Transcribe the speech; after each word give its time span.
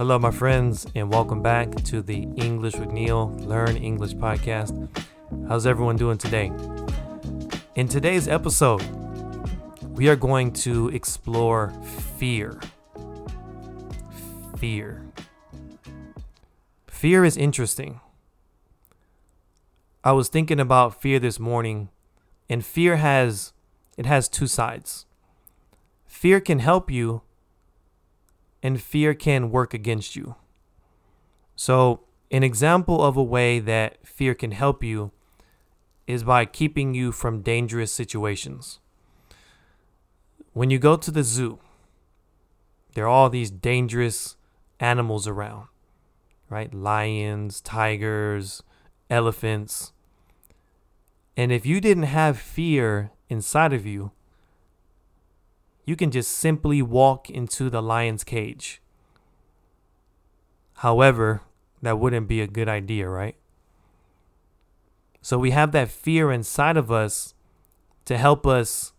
Hello, 0.00 0.18
my 0.18 0.30
friends, 0.30 0.86
and 0.94 1.12
welcome 1.12 1.42
back 1.42 1.74
to 1.84 2.00
the 2.00 2.22
English 2.36 2.74
with 2.76 2.90
Neil 2.90 3.32
Learn 3.40 3.76
English 3.76 4.14
podcast. 4.14 4.88
How's 5.46 5.66
everyone 5.66 5.96
doing 5.96 6.16
today? 6.16 6.50
In 7.74 7.86
today's 7.86 8.26
episode, 8.26 8.82
we 9.90 10.08
are 10.08 10.16
going 10.16 10.54
to 10.64 10.88
explore 10.88 11.74
fear. 12.16 12.58
Fear. 14.56 15.04
Fear 16.86 17.24
is 17.26 17.36
interesting. 17.36 18.00
I 20.02 20.12
was 20.12 20.30
thinking 20.30 20.60
about 20.60 21.02
fear 21.02 21.18
this 21.18 21.38
morning, 21.38 21.90
and 22.48 22.64
fear 22.64 22.96
has 22.96 23.52
it 23.98 24.06
has 24.06 24.30
two 24.30 24.46
sides. 24.46 25.04
Fear 26.06 26.40
can 26.40 26.60
help 26.60 26.90
you 26.90 27.20
and 28.62 28.80
fear 28.80 29.14
can 29.14 29.50
work 29.50 29.74
against 29.74 30.16
you. 30.16 30.36
So, 31.56 32.00
an 32.30 32.42
example 32.42 33.02
of 33.02 33.16
a 33.16 33.22
way 33.22 33.58
that 33.58 34.06
fear 34.06 34.34
can 34.34 34.52
help 34.52 34.84
you 34.84 35.10
is 36.06 36.24
by 36.24 36.44
keeping 36.44 36.94
you 36.94 37.12
from 37.12 37.42
dangerous 37.42 37.92
situations. 37.92 38.78
When 40.52 40.70
you 40.70 40.78
go 40.78 40.96
to 40.96 41.10
the 41.10 41.22
zoo, 41.22 41.58
there 42.94 43.04
are 43.04 43.08
all 43.08 43.30
these 43.30 43.50
dangerous 43.50 44.36
animals 44.80 45.28
around, 45.28 45.68
right? 46.48 46.72
Lions, 46.74 47.60
tigers, 47.60 48.62
elephants. 49.08 49.92
And 51.36 51.52
if 51.52 51.64
you 51.64 51.80
didn't 51.80 52.04
have 52.04 52.38
fear 52.38 53.12
inside 53.28 53.72
of 53.72 53.86
you, 53.86 54.10
you 55.90 55.96
can 55.96 56.12
just 56.12 56.30
simply 56.30 56.80
walk 56.80 57.28
into 57.28 57.68
the 57.68 57.82
lion's 57.82 58.22
cage. 58.22 58.80
However, 60.74 61.42
that 61.82 61.98
wouldn't 61.98 62.28
be 62.28 62.40
a 62.40 62.46
good 62.46 62.68
idea, 62.68 63.08
right? 63.08 63.34
So 65.20 65.36
we 65.36 65.50
have 65.50 65.72
that 65.72 65.90
fear 65.90 66.30
inside 66.30 66.76
of 66.76 66.92
us 66.92 67.34
to 68.04 68.16
help 68.16 68.46
us 68.46 68.92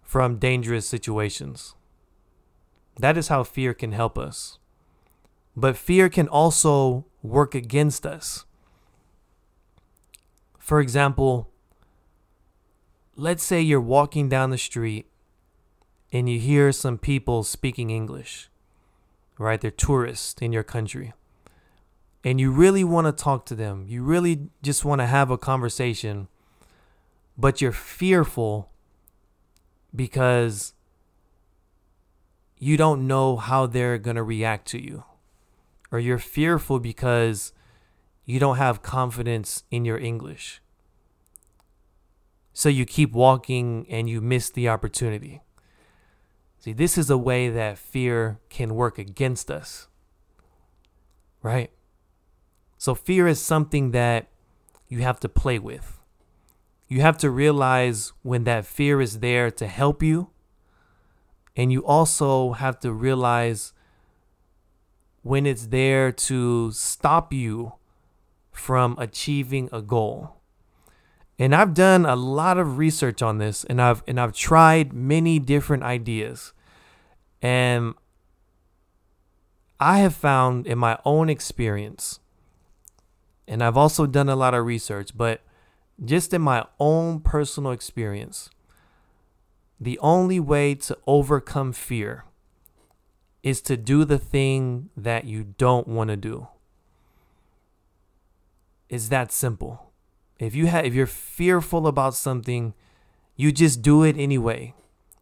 from 0.00 0.36
dangerous 0.36 0.86
situations. 0.86 1.74
That 2.96 3.18
is 3.18 3.26
how 3.26 3.42
fear 3.42 3.74
can 3.74 3.90
help 3.90 4.16
us. 4.16 4.60
But 5.56 5.76
fear 5.76 6.08
can 6.08 6.28
also 6.28 7.04
work 7.20 7.56
against 7.56 8.06
us. 8.06 8.44
For 10.60 10.78
example, 10.78 11.50
let's 13.16 13.42
say 13.42 13.60
you're 13.60 13.80
walking 13.80 14.28
down 14.28 14.50
the 14.50 14.56
street 14.56 15.09
and 16.12 16.28
you 16.28 16.38
hear 16.38 16.72
some 16.72 16.98
people 16.98 17.42
speaking 17.44 17.90
English, 17.90 18.48
right? 19.38 19.60
They're 19.60 19.70
tourists 19.70 20.40
in 20.42 20.52
your 20.52 20.62
country. 20.62 21.12
And 22.24 22.40
you 22.40 22.50
really 22.50 22.84
want 22.84 23.06
to 23.06 23.12
talk 23.12 23.46
to 23.46 23.54
them. 23.54 23.86
You 23.88 24.02
really 24.02 24.50
just 24.62 24.84
want 24.84 25.00
to 25.00 25.06
have 25.06 25.30
a 25.30 25.38
conversation, 25.38 26.28
but 27.38 27.60
you're 27.60 27.72
fearful 27.72 28.70
because 29.94 30.74
you 32.58 32.76
don't 32.76 33.06
know 33.06 33.36
how 33.36 33.66
they're 33.66 33.96
going 33.98 34.16
to 34.16 34.22
react 34.22 34.68
to 34.68 34.82
you. 34.82 35.04
Or 35.90 35.98
you're 35.98 36.18
fearful 36.18 36.78
because 36.78 37.52
you 38.26 38.38
don't 38.38 38.58
have 38.58 38.82
confidence 38.82 39.64
in 39.70 39.84
your 39.84 39.98
English. 39.98 40.60
So 42.52 42.68
you 42.68 42.84
keep 42.84 43.12
walking 43.12 43.86
and 43.88 44.08
you 44.08 44.20
miss 44.20 44.50
the 44.50 44.68
opportunity. 44.68 45.40
See, 46.60 46.74
this 46.74 46.98
is 46.98 47.08
a 47.08 47.16
way 47.16 47.48
that 47.48 47.78
fear 47.78 48.38
can 48.50 48.74
work 48.74 48.98
against 48.98 49.50
us. 49.50 49.88
Right? 51.42 51.70
So 52.76 52.94
fear 52.94 53.26
is 53.26 53.40
something 53.40 53.92
that 53.92 54.28
you 54.86 54.98
have 55.00 55.18
to 55.20 55.28
play 55.28 55.58
with. 55.58 56.00
You 56.86 57.00
have 57.00 57.16
to 57.18 57.30
realize 57.30 58.12
when 58.22 58.44
that 58.44 58.66
fear 58.66 59.00
is 59.00 59.20
there 59.20 59.50
to 59.52 59.66
help 59.66 60.02
you. 60.02 60.28
And 61.56 61.72
you 61.72 61.84
also 61.84 62.52
have 62.52 62.78
to 62.80 62.92
realize 62.92 63.72
when 65.22 65.46
it's 65.46 65.68
there 65.68 66.12
to 66.12 66.72
stop 66.72 67.32
you 67.32 67.72
from 68.52 68.96
achieving 68.98 69.70
a 69.72 69.80
goal. 69.80 70.39
And 71.40 71.54
I've 71.54 71.72
done 71.72 72.04
a 72.04 72.16
lot 72.16 72.58
of 72.58 72.76
research 72.76 73.22
on 73.22 73.38
this 73.38 73.64
and 73.64 73.80
I've 73.80 74.02
and 74.06 74.20
I've 74.20 74.34
tried 74.34 74.92
many 74.92 75.38
different 75.38 75.82
ideas. 75.82 76.52
And 77.40 77.94
I 79.80 80.00
have 80.00 80.14
found 80.14 80.66
in 80.66 80.76
my 80.76 80.98
own 81.06 81.30
experience 81.30 82.20
and 83.48 83.64
I've 83.64 83.78
also 83.78 84.04
done 84.04 84.28
a 84.28 84.36
lot 84.36 84.52
of 84.52 84.66
research, 84.66 85.16
but 85.16 85.40
just 86.04 86.34
in 86.34 86.42
my 86.42 86.66
own 86.78 87.20
personal 87.20 87.72
experience, 87.72 88.50
the 89.80 89.98
only 90.00 90.38
way 90.38 90.74
to 90.74 90.98
overcome 91.06 91.72
fear 91.72 92.24
is 93.42 93.62
to 93.62 93.78
do 93.78 94.04
the 94.04 94.18
thing 94.18 94.90
that 94.94 95.24
you 95.24 95.54
don't 95.56 95.88
want 95.88 96.10
to 96.10 96.18
do. 96.18 96.48
It's 98.90 99.08
that 99.08 99.32
simple. 99.32 99.89
If 100.40 100.54
you 100.54 100.66
have 100.66 100.86
if 100.86 100.94
you're 100.94 101.06
fearful 101.06 101.86
about 101.86 102.14
something, 102.14 102.72
you 103.36 103.52
just 103.52 103.82
do 103.82 104.02
it 104.02 104.16
anyway. 104.16 104.74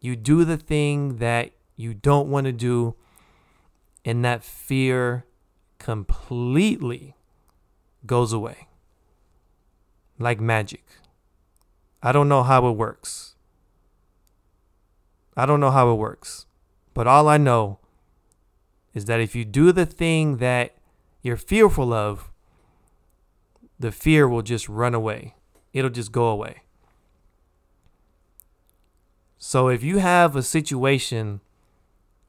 You 0.00 0.16
do 0.16 0.44
the 0.44 0.56
thing 0.56 1.18
that 1.18 1.52
you 1.76 1.94
don't 1.94 2.28
want 2.28 2.46
to 2.46 2.52
do 2.52 2.96
and 4.04 4.24
that 4.24 4.42
fear 4.42 5.24
completely 5.78 7.16
goes 8.04 8.32
away. 8.32 8.68
Like 10.18 10.40
magic. 10.40 10.84
I 12.02 12.12
don't 12.12 12.28
know 12.28 12.42
how 12.42 12.68
it 12.68 12.72
works. 12.72 13.36
I 15.36 15.46
don't 15.46 15.60
know 15.60 15.70
how 15.70 15.90
it 15.92 15.94
works. 15.94 16.46
But 16.92 17.06
all 17.06 17.28
I 17.28 17.38
know 17.38 17.78
is 18.92 19.06
that 19.06 19.20
if 19.20 19.34
you 19.34 19.44
do 19.44 19.72
the 19.72 19.86
thing 19.86 20.36
that 20.38 20.74
you're 21.22 21.36
fearful 21.36 21.92
of, 21.92 22.30
the 23.84 23.92
fear 23.92 24.26
will 24.26 24.40
just 24.40 24.66
run 24.66 24.94
away. 24.94 25.34
It'll 25.74 25.90
just 25.90 26.10
go 26.10 26.28
away. 26.28 26.62
So 29.36 29.68
if 29.68 29.82
you 29.82 29.98
have 29.98 30.34
a 30.34 30.42
situation 30.42 31.42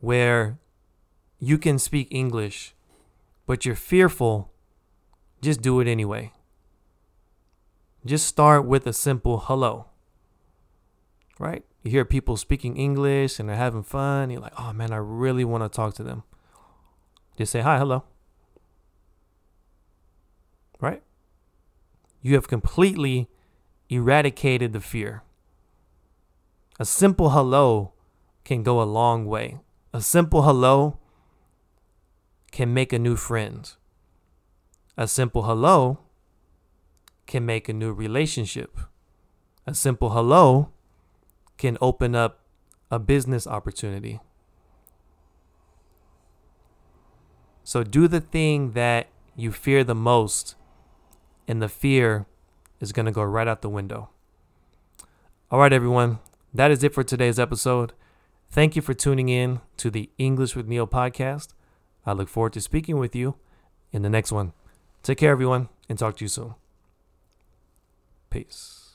where 0.00 0.58
you 1.38 1.56
can 1.56 1.78
speak 1.78 2.08
English, 2.10 2.74
but 3.46 3.64
you're 3.64 3.74
fearful, 3.74 4.52
just 5.40 5.62
do 5.62 5.80
it 5.80 5.88
anyway. 5.88 6.32
Just 8.04 8.26
start 8.26 8.66
with 8.66 8.86
a 8.86 8.92
simple 8.92 9.38
hello. 9.38 9.86
Right? 11.38 11.64
You 11.82 11.90
hear 11.92 12.04
people 12.04 12.36
speaking 12.36 12.76
English 12.76 13.40
and 13.40 13.48
they're 13.48 13.56
having 13.56 13.84
fun. 13.84 14.28
You're 14.28 14.42
like, 14.42 14.60
oh 14.60 14.74
man, 14.74 14.92
I 14.92 14.98
really 14.98 15.46
want 15.46 15.64
to 15.64 15.74
talk 15.74 15.94
to 15.94 16.02
them. 16.02 16.24
Just 17.38 17.52
say 17.52 17.62
hi, 17.62 17.78
hello. 17.78 18.04
Right? 20.78 21.02
You 22.22 22.34
have 22.34 22.48
completely 22.48 23.28
eradicated 23.88 24.72
the 24.72 24.80
fear. 24.80 25.22
A 26.78 26.84
simple 26.84 27.30
hello 27.30 27.92
can 28.44 28.62
go 28.62 28.80
a 28.80 28.84
long 28.84 29.26
way. 29.26 29.58
A 29.92 30.00
simple 30.00 30.42
hello 30.42 30.98
can 32.50 32.72
make 32.72 32.92
a 32.92 32.98
new 32.98 33.16
friend. 33.16 33.70
A 34.96 35.06
simple 35.06 35.44
hello 35.44 35.98
can 37.26 37.44
make 37.44 37.68
a 37.68 37.72
new 37.72 37.92
relationship. 37.92 38.78
A 39.66 39.74
simple 39.74 40.10
hello 40.10 40.70
can 41.56 41.76
open 41.80 42.14
up 42.14 42.40
a 42.90 42.98
business 42.98 43.46
opportunity. 43.46 44.20
So 47.64 47.84
do 47.84 48.08
the 48.08 48.20
thing 48.20 48.72
that 48.72 49.08
you 49.36 49.52
fear 49.52 49.84
the 49.84 49.94
most 49.94 50.54
and 51.48 51.62
the 51.62 51.68
fear 51.68 52.26
is 52.78 52.92
going 52.92 53.06
to 53.06 53.12
go 53.12 53.22
right 53.24 53.48
out 53.48 53.62
the 53.62 53.68
window. 53.68 54.10
All 55.50 55.58
right, 55.58 55.72
everyone. 55.72 56.18
That 56.54 56.70
is 56.70 56.84
it 56.84 56.94
for 56.94 57.02
today's 57.02 57.38
episode. 57.38 57.92
Thank 58.50 58.76
you 58.76 58.82
for 58.82 58.94
tuning 58.94 59.28
in 59.28 59.60
to 59.78 59.90
the 59.90 60.10
English 60.18 60.54
with 60.54 60.68
Neil 60.68 60.86
podcast. 60.86 61.48
I 62.06 62.12
look 62.12 62.28
forward 62.28 62.52
to 62.52 62.60
speaking 62.60 62.98
with 62.98 63.16
you 63.16 63.36
in 63.92 64.02
the 64.02 64.10
next 64.10 64.30
one. 64.30 64.52
Take 65.02 65.18
care, 65.18 65.32
everyone, 65.32 65.68
and 65.88 65.98
talk 65.98 66.16
to 66.18 66.24
you 66.24 66.28
soon. 66.28 66.54
Peace. 68.30 68.87